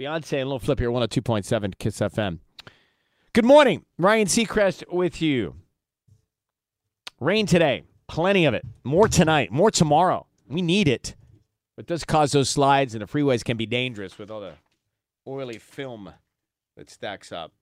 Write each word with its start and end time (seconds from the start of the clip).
Beyonce 0.00 0.40
and 0.40 0.48
Little 0.48 0.58
Flip 0.58 0.78
here, 0.78 0.90
102.7 0.90 1.78
Kiss 1.78 2.00
FM. 2.00 2.38
Good 3.34 3.44
morning. 3.44 3.84
Ryan 3.98 4.28
Seacrest 4.28 4.90
with 4.90 5.20
you. 5.20 5.56
Rain 7.20 7.44
today. 7.44 7.82
Plenty 8.08 8.46
of 8.46 8.54
it. 8.54 8.64
More 8.82 9.08
tonight. 9.08 9.52
More 9.52 9.70
tomorrow. 9.70 10.26
We 10.48 10.62
need 10.62 10.88
it. 10.88 11.16
It 11.76 11.86
does 11.86 12.02
cause 12.02 12.32
those 12.32 12.48
slides, 12.48 12.94
and 12.94 13.02
the 13.02 13.06
freeways 13.06 13.44
can 13.44 13.58
be 13.58 13.66
dangerous 13.66 14.16
with 14.16 14.30
all 14.30 14.40
the 14.40 14.54
oily 15.28 15.58
film 15.58 16.10
that 16.78 16.88
stacks 16.88 17.30
up. 17.30 17.52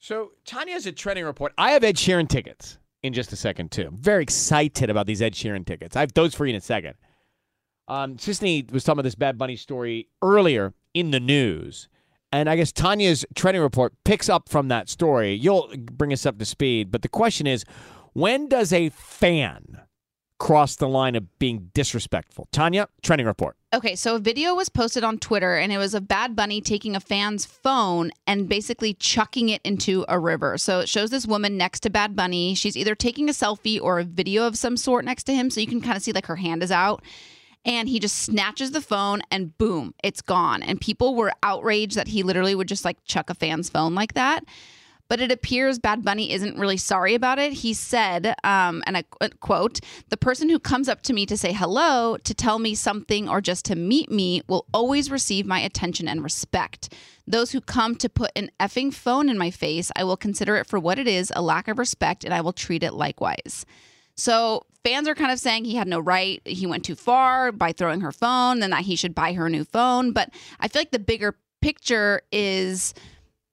So, 0.00 0.32
Tanya 0.44 0.74
has 0.74 0.84
a 0.84 0.92
trending 0.92 1.24
report. 1.24 1.54
I 1.56 1.70
have 1.70 1.82
Ed 1.82 1.96
Sheeran 1.96 2.28
tickets 2.28 2.76
in 3.02 3.14
just 3.14 3.32
a 3.32 3.36
second, 3.36 3.72
too. 3.72 3.86
I'm 3.86 3.96
very 3.96 4.22
excited 4.22 4.90
about 4.90 5.06
these 5.06 5.22
Ed 5.22 5.32
Sheeran 5.32 5.64
tickets. 5.64 5.96
I 5.96 6.00
have 6.00 6.12
those 6.12 6.34
for 6.34 6.44
you 6.44 6.50
in 6.50 6.56
a 6.56 6.60
second. 6.60 6.94
Um, 7.88 8.16
Sisanie 8.16 8.70
was 8.70 8.84
talking 8.84 8.98
about 8.98 9.04
this 9.04 9.14
Bad 9.14 9.38
Bunny 9.38 9.56
story 9.56 10.08
earlier 10.22 10.72
in 10.94 11.10
the 11.10 11.20
news. 11.20 11.88
And 12.32 12.48
I 12.48 12.56
guess 12.56 12.72
Tanya's 12.72 13.26
trending 13.34 13.62
report 13.62 13.92
picks 14.04 14.28
up 14.28 14.48
from 14.48 14.68
that 14.68 14.88
story. 14.88 15.34
You'll 15.34 15.70
bring 15.76 16.12
us 16.12 16.24
up 16.24 16.38
to 16.38 16.44
speed. 16.44 16.90
But 16.90 17.02
the 17.02 17.08
question 17.08 17.46
is 17.46 17.64
when 18.14 18.48
does 18.48 18.72
a 18.72 18.88
fan 18.90 19.82
cross 20.38 20.74
the 20.76 20.88
line 20.88 21.14
of 21.14 21.38
being 21.38 21.70
disrespectful? 21.74 22.48
Tanya, 22.50 22.88
trending 23.02 23.26
report. 23.26 23.56
Okay, 23.74 23.94
so 23.94 24.16
a 24.16 24.18
video 24.18 24.54
was 24.54 24.68
posted 24.70 25.04
on 25.04 25.18
Twitter 25.18 25.56
and 25.56 25.72
it 25.72 25.78
was 25.78 25.94
of 25.94 26.08
Bad 26.08 26.34
Bunny 26.34 26.60
taking 26.60 26.96
a 26.96 27.00
fan's 27.00 27.44
phone 27.44 28.10
and 28.26 28.48
basically 28.48 28.94
chucking 28.94 29.50
it 29.50 29.60
into 29.62 30.04
a 30.08 30.18
river. 30.18 30.56
So 30.56 30.80
it 30.80 30.88
shows 30.88 31.10
this 31.10 31.26
woman 31.26 31.58
next 31.58 31.80
to 31.80 31.90
Bad 31.90 32.16
Bunny. 32.16 32.54
She's 32.54 32.76
either 32.76 32.94
taking 32.94 33.28
a 33.28 33.32
selfie 33.32 33.80
or 33.80 33.98
a 33.98 34.04
video 34.04 34.46
of 34.46 34.56
some 34.56 34.78
sort 34.78 35.04
next 35.04 35.24
to 35.24 35.34
him. 35.34 35.50
So 35.50 35.60
you 35.60 35.66
can 35.66 35.82
kind 35.82 35.96
of 35.96 36.02
see 36.02 36.12
like 36.12 36.26
her 36.26 36.36
hand 36.36 36.62
is 36.62 36.72
out 36.72 37.02
and 37.64 37.88
he 37.88 37.98
just 37.98 38.16
snatches 38.16 38.72
the 38.72 38.80
phone 38.80 39.22
and 39.30 39.56
boom, 39.56 39.94
it's 40.02 40.22
gone. 40.22 40.62
And 40.62 40.80
people 40.80 41.14
were 41.14 41.32
outraged 41.42 41.96
that 41.96 42.08
he 42.08 42.22
literally 42.22 42.54
would 42.54 42.68
just 42.68 42.84
like 42.84 42.98
chuck 43.04 43.30
a 43.30 43.34
fan's 43.34 43.70
phone 43.70 43.94
like 43.94 44.14
that. 44.14 44.44
But 45.08 45.20
it 45.20 45.30
appears 45.30 45.78
Bad 45.78 46.04
Bunny 46.04 46.32
isn't 46.32 46.58
really 46.58 46.78
sorry 46.78 47.14
about 47.14 47.38
it. 47.38 47.52
He 47.52 47.74
said, 47.74 48.34
um, 48.44 48.82
and 48.86 48.96
I 48.96 49.04
quote, 49.40 49.80
the 50.08 50.16
person 50.16 50.48
who 50.48 50.58
comes 50.58 50.88
up 50.88 51.02
to 51.02 51.12
me 51.12 51.26
to 51.26 51.36
say 51.36 51.52
hello, 51.52 52.16
to 52.24 52.32
tell 52.34 52.58
me 52.58 52.74
something, 52.74 53.28
or 53.28 53.42
just 53.42 53.66
to 53.66 53.76
meet 53.76 54.10
me 54.10 54.40
will 54.48 54.64
always 54.72 55.10
receive 55.10 55.44
my 55.44 55.60
attention 55.60 56.08
and 56.08 56.24
respect. 56.24 56.94
Those 57.26 57.52
who 57.52 57.60
come 57.60 57.94
to 57.96 58.08
put 58.08 58.30
an 58.34 58.50
effing 58.58 58.92
phone 58.94 59.28
in 59.28 59.36
my 59.36 59.50
face, 59.50 59.92
I 59.96 60.04
will 60.04 60.16
consider 60.16 60.56
it 60.56 60.66
for 60.66 60.78
what 60.78 60.98
it 60.98 61.06
is 61.06 61.30
a 61.36 61.42
lack 61.42 61.68
of 61.68 61.78
respect, 61.78 62.24
and 62.24 62.32
I 62.32 62.40
will 62.40 62.54
treat 62.54 62.82
it 62.82 62.94
likewise. 62.94 63.66
So 64.14 64.64
fans 64.84 65.08
are 65.08 65.14
kind 65.14 65.32
of 65.32 65.38
saying 65.38 65.64
he 65.64 65.76
had 65.76 65.88
no 65.88 66.00
right. 66.00 66.40
He 66.44 66.66
went 66.66 66.84
too 66.84 66.94
far 66.94 67.52
by 67.52 67.72
throwing 67.72 68.00
her 68.00 68.12
phone 68.12 68.62
and 68.62 68.72
that 68.72 68.82
he 68.82 68.96
should 68.96 69.14
buy 69.14 69.32
her 69.32 69.46
a 69.46 69.50
new 69.50 69.64
phone. 69.64 70.12
But 70.12 70.30
I 70.60 70.68
feel 70.68 70.80
like 70.80 70.90
the 70.90 70.98
bigger 70.98 71.36
picture 71.60 72.22
is 72.32 72.94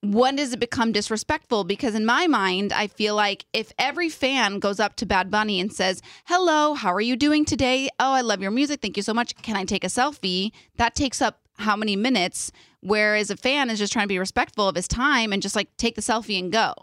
when 0.00 0.36
does 0.36 0.52
it 0.52 0.60
become 0.60 0.92
disrespectful? 0.92 1.64
Because 1.64 1.94
in 1.94 2.06
my 2.06 2.26
mind, 2.26 2.72
I 2.72 2.86
feel 2.86 3.14
like 3.14 3.44
if 3.52 3.72
every 3.78 4.08
fan 4.08 4.60
goes 4.60 4.78
up 4.78 4.94
to 4.96 5.06
Bad 5.06 5.30
Bunny 5.30 5.60
and 5.60 5.72
says, 5.72 6.02
Hello, 6.26 6.74
how 6.74 6.92
are 6.92 7.00
you 7.00 7.16
doing 7.16 7.44
today? 7.44 7.88
Oh, 7.98 8.12
I 8.12 8.20
love 8.20 8.40
your 8.40 8.52
music. 8.52 8.80
Thank 8.80 8.96
you 8.96 9.02
so 9.02 9.12
much. 9.12 9.34
Can 9.42 9.56
I 9.56 9.64
take 9.64 9.84
a 9.84 9.88
selfie? 9.88 10.52
That 10.76 10.94
takes 10.94 11.20
up 11.20 11.40
how 11.58 11.74
many 11.74 11.96
minutes? 11.96 12.52
Whereas 12.80 13.30
a 13.30 13.36
fan 13.36 13.70
is 13.70 13.78
just 13.78 13.92
trying 13.92 14.04
to 14.04 14.08
be 14.08 14.20
respectful 14.20 14.68
of 14.68 14.76
his 14.76 14.86
time 14.86 15.32
and 15.32 15.42
just 15.42 15.56
like 15.56 15.76
take 15.76 15.96
the 15.96 16.02
selfie 16.02 16.38
and 16.38 16.52
go. 16.52 16.74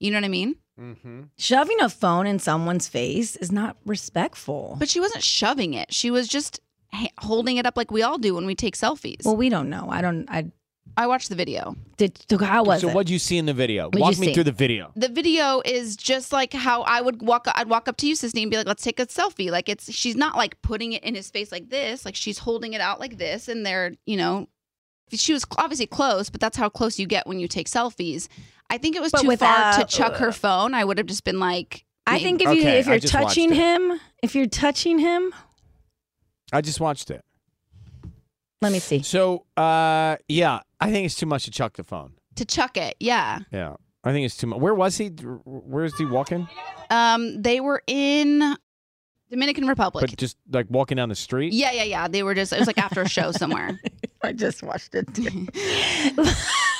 You 0.00 0.10
know 0.10 0.16
what 0.16 0.24
I 0.24 0.28
mean? 0.28 0.56
Mm-hmm. 0.80 1.22
Shoving 1.38 1.80
a 1.80 1.88
phone 1.88 2.26
in 2.26 2.38
someone's 2.38 2.88
face 2.88 3.36
is 3.36 3.50
not 3.50 3.76
respectful. 3.84 4.76
But 4.78 4.88
she 4.88 5.00
wasn't 5.00 5.24
shoving 5.24 5.74
it. 5.74 5.92
She 5.92 6.10
was 6.10 6.28
just 6.28 6.60
ha- 6.92 7.08
holding 7.18 7.56
it 7.56 7.66
up 7.66 7.76
like 7.76 7.90
we 7.90 8.02
all 8.02 8.18
do 8.18 8.34
when 8.34 8.46
we 8.46 8.54
take 8.54 8.76
selfies. 8.76 9.24
Well, 9.24 9.36
we 9.36 9.48
don't 9.48 9.70
know. 9.70 9.88
I 9.90 10.00
don't. 10.00 10.28
I. 10.30 10.50
I 10.98 11.08
watched 11.08 11.28
the 11.28 11.34
video. 11.34 11.76
Did 11.98 12.24
how 12.40 12.64
was 12.64 12.80
so 12.80 12.88
it? 12.88 12.94
what'd 12.94 13.10
you 13.10 13.18
see 13.18 13.36
in 13.36 13.44
the 13.44 13.52
video? 13.52 13.86
What'd 13.86 14.00
walk 14.00 14.18
me 14.18 14.28
see? 14.28 14.34
through 14.34 14.44
the 14.44 14.52
video. 14.52 14.92
The 14.96 15.08
video 15.08 15.60
is 15.62 15.94
just 15.94 16.32
like 16.32 16.54
how 16.54 16.82
I 16.82 17.02
would 17.02 17.20
walk. 17.20 17.46
I'd 17.54 17.68
walk 17.68 17.86
up 17.88 17.98
to 17.98 18.06
you, 18.06 18.14
Sisanie, 18.14 18.42
and 18.42 18.50
be 18.50 18.56
like, 18.56 18.66
"Let's 18.68 18.82
take 18.82 18.98
a 18.98 19.06
selfie." 19.06 19.50
Like 19.50 19.68
it's 19.68 19.92
she's 19.92 20.16
not 20.16 20.36
like 20.36 20.62
putting 20.62 20.92
it 20.92 21.02
in 21.02 21.14
his 21.14 21.28
face 21.28 21.52
like 21.52 21.68
this. 21.68 22.06
Like 22.06 22.14
she's 22.14 22.38
holding 22.38 22.72
it 22.72 22.80
out 22.80 22.98
like 22.98 23.18
this, 23.18 23.48
and 23.48 23.66
they're 23.66 23.92
you 24.06 24.16
know, 24.16 24.48
she 25.12 25.34
was 25.34 25.44
obviously 25.58 25.86
close, 25.86 26.30
but 26.30 26.40
that's 26.40 26.56
how 26.56 26.68
close 26.70 26.98
you 26.98 27.06
get 27.06 27.26
when 27.26 27.40
you 27.40 27.48
take 27.48 27.68
selfies. 27.68 28.28
I 28.70 28.78
think 28.78 28.96
it 28.96 29.02
was 29.02 29.12
But 29.12 29.22
too 29.22 29.28
without- 29.28 29.74
far 29.76 29.84
to 29.84 29.96
chuck 29.96 30.16
her 30.16 30.32
phone. 30.32 30.74
I 30.74 30.84
would 30.84 30.98
have 30.98 31.06
just 31.06 31.24
been 31.24 31.38
like, 31.40 31.84
I 32.06 32.18
think 32.18 32.42
if 32.42 32.52
you 32.54 32.62
if 32.68 32.86
you're 32.86 32.98
touching 32.98 33.52
him, 33.52 34.00
if 34.22 34.34
you're 34.34 34.46
touching 34.46 34.98
him, 34.98 35.32
I 36.52 36.60
just 36.60 36.80
watched 36.80 37.10
it. 37.10 37.24
let 38.62 38.72
me 38.72 38.78
see. 38.78 39.02
So, 39.02 39.44
uh, 39.56 40.16
yeah, 40.28 40.60
I 40.80 40.90
think 40.90 41.06
it's 41.06 41.14
too 41.16 41.26
much 41.26 41.44
to 41.44 41.50
chuck 41.50 41.76
the 41.76 41.84
phone. 41.84 42.12
to 42.36 42.44
chuck 42.44 42.76
it. 42.76 42.96
Yeah. 43.00 43.40
Yeah, 43.50 43.74
I 44.04 44.12
think 44.12 44.24
it's 44.26 44.36
too 44.36 44.46
much. 44.46 44.60
Where 44.60 44.74
was 44.74 44.96
he? 44.96 45.08
Where 45.08 45.84
is 45.84 45.94
he 45.96 46.04
walking? 46.04 46.48
Um, 46.90 47.42
they 47.42 47.60
were 47.60 47.82
in 47.88 48.56
Dominican 49.30 49.66
Republic. 49.66 50.06
But 50.08 50.16
just 50.16 50.36
like 50.52 50.66
walking 50.70 50.96
down 50.96 51.08
the 51.08 51.14
street. 51.16 51.52
yeah, 51.52 51.72
yeah, 51.72 51.82
yeah. 51.84 52.08
They 52.08 52.22
were 52.22 52.34
just. 52.34 52.52
It 52.52 52.58
was 52.60 52.66
like 52.68 52.78
after 52.78 53.02
a 53.02 53.08
show 53.08 53.32
somewhere. 53.32 53.80
I 54.22 54.32
just 54.32 54.62
watched 54.62 54.94
it. 54.94 55.12
Too. 55.14 55.46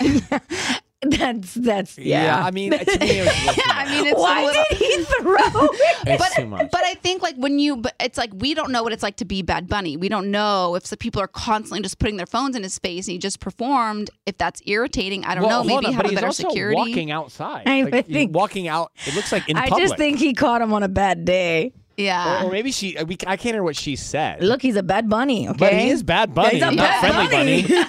That's 1.18 1.54
that's 1.54 1.98
yeah. 1.98 2.44
I 2.44 2.50
mean, 2.50 2.70
to 2.72 2.78
me, 2.78 2.84
it 3.20 3.24
was 3.26 3.34
a 3.42 3.46
little 3.46 3.62
I 3.70 3.84
mean, 3.90 4.06
it's 4.06 4.18
a 4.18 4.20
Why 4.20 4.44
little- 4.44 4.64
did 4.70 4.78
he 4.78 5.04
throw 5.22 5.34
it? 5.36 5.80
It's 6.06 6.22
but 6.22 6.32
too 6.42 6.46
much. 6.46 6.70
but 6.70 6.84
I 6.84 6.94
think 6.94 7.22
like 7.22 7.36
when 7.36 7.58
you 7.58 7.76
but 7.76 7.94
it's 8.00 8.18
like 8.18 8.30
we 8.34 8.54
don't 8.54 8.70
know 8.70 8.82
what 8.82 8.92
it's 8.92 9.02
like 9.02 9.16
to 9.16 9.24
be 9.24 9.42
Bad 9.42 9.68
Bunny. 9.68 9.96
We 9.96 10.08
don't 10.08 10.30
know 10.30 10.74
if 10.74 10.84
the 10.84 10.96
people 10.96 11.20
are 11.22 11.28
constantly 11.28 11.80
just 11.82 11.98
putting 11.98 12.16
their 12.16 12.26
phones 12.26 12.56
in 12.56 12.62
his 12.62 12.78
face 12.78 13.06
and 13.06 13.12
he 13.12 13.18
just 13.18 13.40
performed. 13.40 14.10
If 14.26 14.36
that's 14.38 14.60
irritating, 14.66 15.24
I 15.24 15.34
don't 15.34 15.44
well, 15.44 15.64
know. 15.64 15.76
Maybe 15.76 15.86
on, 15.86 15.92
have 15.94 16.02
but 16.02 16.06
a 16.06 16.08
he's 16.10 16.16
better 16.16 16.26
also 16.28 16.48
security. 16.48 16.76
walking 16.76 17.10
outside. 17.10 17.62
I 17.66 17.82
Like, 17.82 18.06
he's 18.06 18.14
think- 18.14 18.34
walking 18.34 18.68
out. 18.68 18.92
It 19.06 19.14
looks 19.14 19.32
like 19.32 19.48
in 19.48 19.56
I 19.56 19.68
public. 19.68 19.84
just 19.88 19.96
think 19.96 20.18
he 20.18 20.34
caught 20.34 20.60
him 20.62 20.72
on 20.72 20.82
a 20.82 20.88
bad 20.88 21.24
day. 21.24 21.72
yeah. 21.96 22.42
or, 22.42 22.48
or 22.48 22.52
maybe 22.52 22.70
she. 22.70 22.96
Uh, 22.96 23.04
we, 23.04 23.14
I 23.26 23.36
can't 23.36 23.54
hear 23.54 23.62
what 23.62 23.76
she 23.76 23.96
said. 23.96 24.42
Look, 24.42 24.62
he's 24.62 24.76
a 24.76 24.82
bad 24.82 25.08
bunny. 25.08 25.48
Okay, 25.48 25.56
but 25.58 25.72
he 25.72 25.88
is 25.90 26.02
bad 26.02 26.34
bunny, 26.34 26.54
He's 26.56 26.62
a 26.62 26.70
not 26.70 26.76
bad 26.76 27.00
friendly 27.00 27.28
bunny. 27.28 27.62
bunny. 27.62 27.84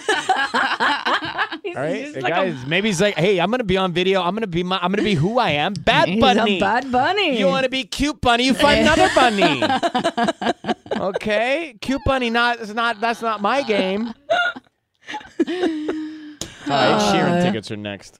All 1.80 1.86
right, 1.86 2.14
guys. 2.22 2.66
maybe 2.66 2.90
he's 2.90 3.00
like, 3.00 3.16
hey, 3.16 3.40
I'm 3.40 3.50
gonna 3.50 3.64
be 3.64 3.78
on 3.78 3.94
video. 3.94 4.22
I'm 4.22 4.34
gonna 4.34 4.48
be 4.48 4.64
my. 4.64 4.78
I'm 4.82 4.92
gonna 4.92 5.02
be 5.04 5.14
who 5.14 5.40
I 5.40 5.52
am. 5.52 5.74
Bad 5.74 6.10
He's 6.10 6.20
bunny. 6.20 6.58
a 6.58 6.60
bad 6.60 6.92
bunny. 6.92 7.40
You 7.40 7.48
want 7.48 7.64
to 7.64 7.70
be 7.70 7.86
cute 7.86 8.20
bunny? 8.20 8.44
You 8.46 8.54
find 8.54 8.82
another 8.82 9.10
bunny. 9.16 9.64
okay, 11.00 11.76
cute 11.80 12.02
bunny. 12.06 12.30
Not. 12.30 12.60
It's 12.60 12.74
not. 12.74 13.00
That's 13.00 13.22
not 13.22 13.42
my 13.42 13.64
game. 13.64 14.08
All 15.48 16.76
right, 16.76 17.00
Sheeran 17.14 17.40
uh, 17.40 17.44
tickets 17.44 17.72
are 17.72 17.78
next. 17.78 18.20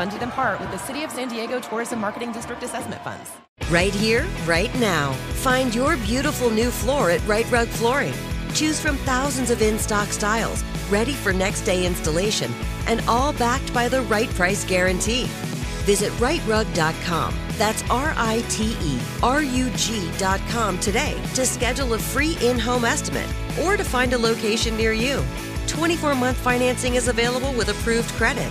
Funded 0.00 0.22
in 0.22 0.30
part 0.30 0.58
with 0.60 0.70
the 0.70 0.78
City 0.78 1.04
of 1.04 1.10
San 1.10 1.28
Diego 1.28 1.60
Tourism 1.60 2.00
Marketing 2.00 2.32
District 2.32 2.62
Assessment 2.62 3.04
Funds. 3.04 3.32
Right 3.68 3.92
here, 3.92 4.26
right 4.46 4.74
now. 4.80 5.12
Find 5.42 5.74
your 5.74 5.98
beautiful 5.98 6.48
new 6.48 6.70
floor 6.70 7.10
at 7.10 7.20
Rite 7.28 7.50
Rug 7.50 7.68
Flooring. 7.68 8.14
Choose 8.54 8.80
from 8.80 8.96
thousands 8.96 9.50
of 9.50 9.60
in 9.60 9.78
stock 9.78 10.08
styles, 10.08 10.64
ready 10.88 11.12
for 11.12 11.34
next 11.34 11.64
day 11.64 11.84
installation, 11.84 12.50
and 12.86 13.02
all 13.06 13.34
backed 13.34 13.74
by 13.74 13.90
the 13.90 14.00
right 14.04 14.30
price 14.30 14.64
guarantee. 14.64 15.24
Visit 15.84 16.12
riterug.com. 16.12 17.34
That's 17.58 17.82
R 17.90 18.14
I 18.16 18.42
T 18.48 18.74
E 18.80 18.98
R 19.22 19.42
U 19.42 19.68
G.com 19.76 20.80
today 20.80 21.20
to 21.34 21.44
schedule 21.44 21.92
a 21.92 21.98
free 21.98 22.38
in 22.40 22.58
home 22.58 22.86
estimate 22.86 23.28
or 23.62 23.76
to 23.76 23.84
find 23.84 24.14
a 24.14 24.18
location 24.18 24.78
near 24.78 24.94
you. 24.94 25.22
24 25.66 26.14
month 26.14 26.38
financing 26.38 26.94
is 26.94 27.08
available 27.08 27.52
with 27.52 27.68
approved 27.68 28.08
credit. 28.12 28.50